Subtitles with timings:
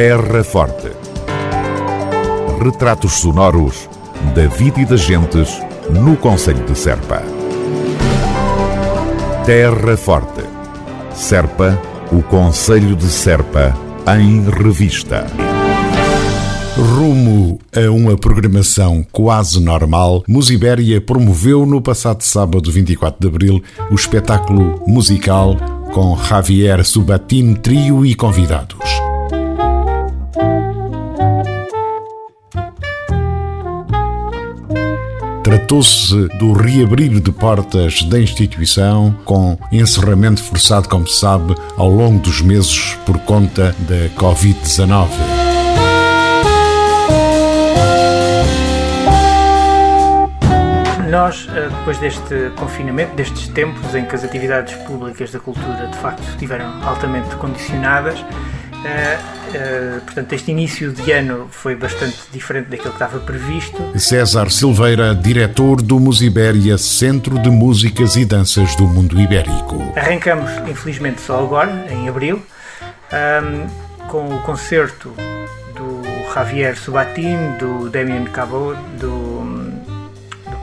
[0.00, 0.92] Terra Forte.
[2.62, 3.90] Retratos sonoros
[4.32, 5.60] da vida e das gentes
[5.90, 7.20] no Conselho de Serpa.
[9.44, 10.44] Terra Forte.
[11.12, 11.76] Serpa,
[12.12, 13.76] o Conselho de Serpa,
[14.16, 15.26] em revista.
[16.76, 23.60] Rumo a uma programação quase normal, Musibéria promoveu no passado sábado 24 de abril
[23.90, 25.56] o espetáculo musical
[25.92, 28.97] com Javier Subatin Trio e convidados.
[35.68, 42.20] Tratou-se do reabrir de portas da instituição, com encerramento forçado, como se sabe, ao longo
[42.20, 45.08] dos meses por conta da Covid-19.
[51.10, 55.98] Nós, eh, depois deste confinamento, destes tempos em que as atividades públicas da cultura de
[55.98, 58.24] facto estiveram altamente condicionadas,
[58.78, 63.98] Uh, uh, portanto, este início de ano foi bastante diferente daquilo que estava previsto.
[63.98, 69.92] César Silveira, diretor do Musibéria, Centro de Músicas e Danças do Mundo Ibérico.
[69.96, 72.40] Arrancamos, infelizmente, só agora, em abril,
[73.12, 75.12] um, com o concerto
[75.74, 79.27] do Javier Subatin, do Damien Cabo, do, do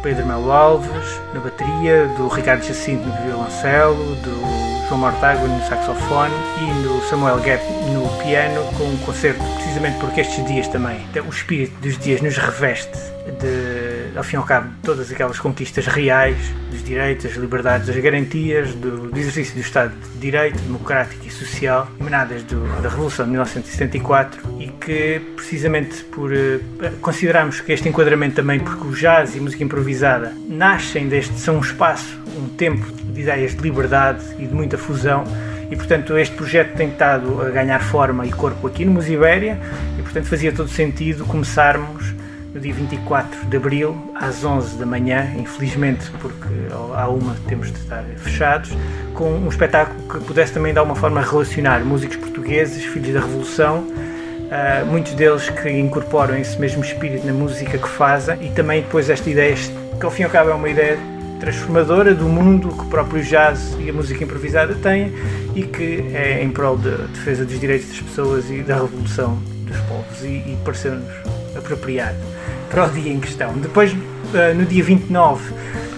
[0.05, 6.31] Pedro Melo Alves na bateria, do Ricardo Jacinto no violoncelo, do João Mortágua no saxofone
[6.61, 11.29] e no Samuel Gap no piano, com um concerto precisamente porque estes dias também, o
[11.29, 16.37] espírito dos dias nos reveste de, ao fim e ao cabo, todas aquelas conquistas reais
[16.71, 21.31] dos direitos, das liberdades, das garantias, do, do exercício do Estado de Direito, democrático e
[21.31, 27.89] social, emanadas do, da Revolução de 1974 e que, precisamente por uh, considerarmos que este
[27.89, 32.85] enquadramento também, porque o jazz e música improvisada nascem deste, são um espaço, um tempo
[32.91, 35.23] de ideias de liberdade e de muita fusão
[35.69, 39.59] e portanto este projeto tem estado a ganhar forma e corpo aqui no Musibéria
[39.97, 42.13] e portanto fazia todo sentido começarmos
[42.55, 46.47] no dia 24 de Abril às 11 da manhã, infelizmente porque
[46.95, 48.71] à uma temos de estar fechados,
[49.13, 53.79] com um espetáculo que pudesse também dar uma forma relacionar músicos portugueses, filhos da Revolução,
[53.79, 59.09] uh, muitos deles que incorporam esse mesmo espírito na música que fazem e também depois
[59.09, 59.53] esta ideia
[59.99, 60.97] que ao fim e ao cabo é uma ideia
[61.41, 65.13] transformadora do mundo que o próprio jazz e a música improvisada têm
[65.53, 69.77] e que é em prol da defesa dos direitos das pessoas e da revolução dos
[69.81, 71.11] povos e, e pareceu-nos
[71.53, 72.34] apropriado
[72.75, 73.53] para o dia em questão.
[73.53, 73.95] Depois,
[74.33, 75.53] eh, no dia 29,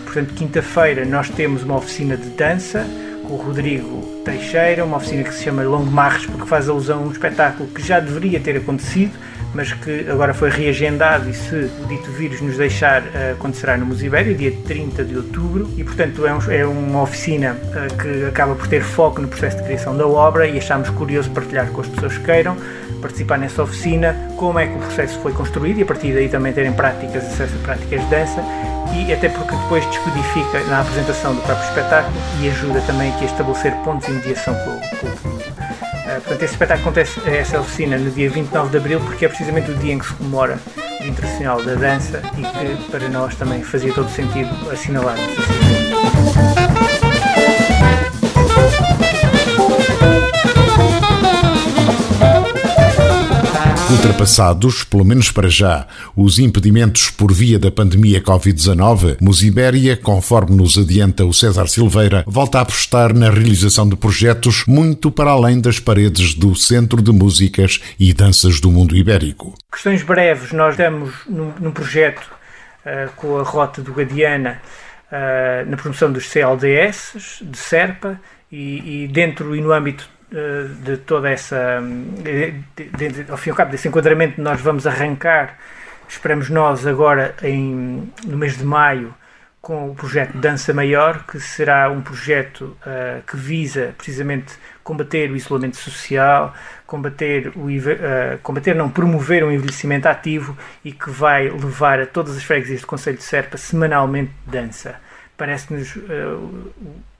[0.05, 2.85] portanto, quinta-feira, nós temos uma oficina de dança
[3.23, 7.07] com o Rodrigo Teixeira, uma oficina que se chama Long Marres, porque faz alusão a
[7.07, 9.11] um espetáculo que já deveria ter acontecido,
[9.57, 13.87] mas que agora foi reagendado e se o dito vírus nos deixar, uh, acontecerá no
[13.87, 18.53] Musibério, dia 30 de outubro, e portanto é, um, é uma oficina uh, que acaba
[18.53, 21.87] por ter foco no processo de criação da obra e achámos curioso partilhar com as
[21.87, 22.55] pessoas que queiram
[23.01, 26.53] participar nessa oficina, como é que o processo foi construído e a partir daí também
[26.53, 28.43] terem práticas, acesso a práticas de dança
[28.93, 33.27] e até porque depois descodifica na apresentação do próprio espetáculo e ajuda também aqui a
[33.27, 35.36] estabelecer pontos de mediação com o público.
[36.21, 39.75] Portanto, esse espetáculo acontece, essa oficina, no dia 29 de Abril, porque é precisamente o
[39.75, 43.63] dia em que se comemora o Dia Internacional da Dança e que para nós também
[43.63, 45.17] fazia todo sentido assinalar
[53.89, 60.77] Ultrapassados, pelo menos para já, os impedimentos por via da pandemia Covid-19, Musibéria, conforme nos
[60.77, 65.79] adianta o César Silveira, volta a apostar na realização de projetos muito para além das
[65.79, 69.53] paredes do Centro de Músicas e Danças do Mundo Ibérico.
[69.71, 72.29] Questões breves, nós damos num, num projeto
[72.85, 74.61] uh, com a Rota do Gadiana
[75.09, 78.19] uh, na promoção dos CLDS de Serpa
[78.51, 81.81] e, e dentro e no âmbito de toda essa.
[82.21, 85.57] De, de, de, ao fim e ao cabo desse enquadramento, nós vamos arrancar,
[86.07, 89.13] esperamos nós, agora em, no mês de maio,
[89.61, 95.35] com o projeto Dança Maior, que será um projeto uh, que visa precisamente combater o
[95.35, 96.53] isolamento social,
[96.85, 102.37] combater, o, uh, combater, não, promover um envelhecimento ativo e que vai levar a todas
[102.37, 104.95] as freguesias do Conselho de Serpa semanalmente dança.
[105.35, 106.63] Parece-nos uh,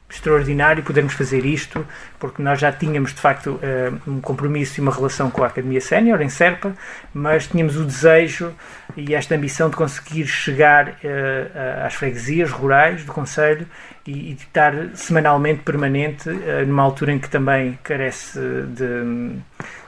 [0.09, 1.86] extraordinário podermos fazer isto,
[2.18, 5.81] porque nós já tínhamos de facto eh, um compromisso e uma relação com a Academia
[5.81, 6.74] Sénior em Serpa,
[7.13, 8.54] mas tínhamos o desejo
[8.95, 13.68] e esta ambição de conseguir chegar eh, às freguesias rurais do Conselho
[14.06, 19.33] e, e estar semanalmente permanente eh, numa altura em que também carece de,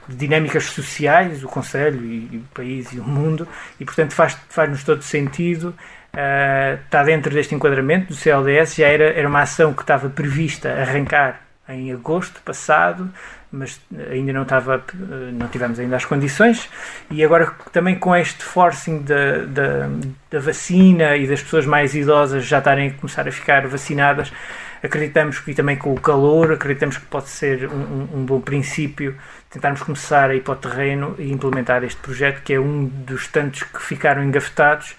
[0.06, 4.84] de dinâmicas sociais o Conselho e, o país e o mundo e portanto faz, faz-nos
[4.84, 5.74] todo sentido
[6.84, 11.40] está dentro deste enquadramento do CLDS, já era, era uma ação que estava prevista arrancar
[11.68, 13.08] em agosto passado,
[13.52, 13.80] mas
[14.10, 14.84] ainda não estava,
[15.32, 16.68] não tivemos ainda as condições.
[17.10, 19.88] E agora também com este forcing da, da,
[20.30, 24.32] da vacina e das pessoas mais idosas já estarem a começar a ficar vacinadas,
[24.82, 29.16] acreditamos que também com o calor, acreditamos que pode ser um, um bom princípio
[29.50, 33.26] tentarmos começar a ir para o terreno e implementar este projeto que é um dos
[33.26, 34.94] tantos que ficaram engafetados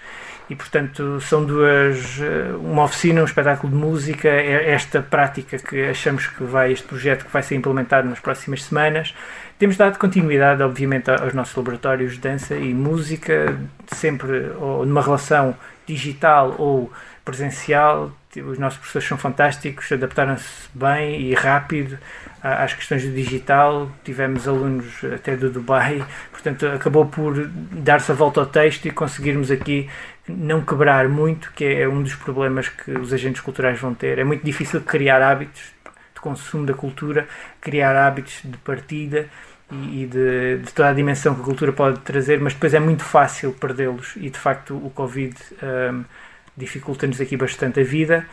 [0.52, 4.28] e portanto são duas eh, uma oficina, um espetáculo de música.
[4.28, 8.64] É esta prática que achamos que vai este projeto que vai ser implementado nas próximas
[8.64, 9.16] semanas.
[9.58, 13.58] Temos dado continuidade obviamente aos nossos laboratórios de dança e música
[13.88, 15.56] sempre ou numa relação
[15.88, 16.92] digital ou
[17.24, 21.98] presencial os nossos professores são fantásticos adaptaram-se bem e rápido
[22.42, 23.92] às questões do digital.
[24.04, 26.06] Tivemos alunos até do Dubai.
[26.32, 29.90] Portanto acabou por dar-se a volta ao texto e conseguirmos aqui
[30.28, 34.20] não quebrar muito, que é um dos problemas que os agentes culturais vão ter.
[34.20, 35.62] É muito difícil criar hábitos
[36.14, 37.28] de consumo da cultura,
[37.60, 39.28] criar hábitos de partida
[39.72, 43.04] e, de, de, toda a dimensão que a cultura pode trazer, mas depois é muito
[43.04, 44.16] fácil perdê-los.
[44.18, 46.04] E de facto o Covid um,
[46.56, 48.26] dificulta-nos aqui bastante a vida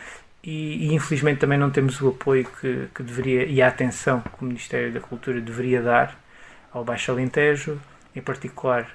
[0.43, 4.41] e, e, infelizmente também não temos o apoio que, que deveria e a atenção que
[4.41, 6.17] o Ministério da Cultura deveria dar
[6.71, 7.79] ao Baixo Alentejo,
[8.15, 8.87] em particular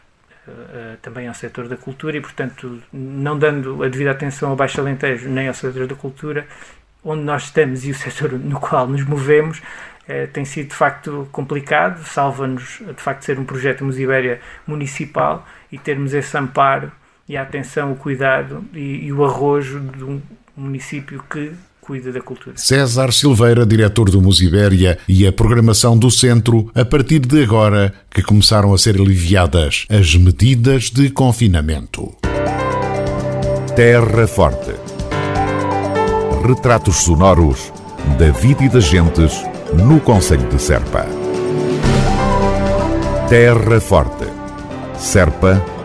[0.48, 4.80] uh, também ao setor da cultura e, portanto, não dando a devida atenção ao Baixo
[4.80, 6.46] Alentejo nem ao setor da cultura,
[7.02, 11.28] onde nós estamos e o setor no qual nos movemos, uh, tem sido de facto
[11.30, 16.90] complicado, salva-nos de facto ser um projeto Musibéria municipal e termos esse amparo
[17.28, 20.20] e a atenção, o cuidado e, e o arrojo de um
[20.56, 22.56] município que cuida da cultura.
[22.56, 28.22] César Silveira, diretor do Musibéria e a programação do centro, a partir de agora que
[28.22, 32.14] começaram a ser aliviadas as medidas de confinamento.
[33.76, 34.72] Terra Forte.
[36.46, 37.72] Retratos sonoros
[38.18, 39.44] da vida e das gentes
[39.74, 41.06] no Conselho de Serpa.
[43.28, 44.26] Terra Forte.
[44.96, 45.62] Serpa,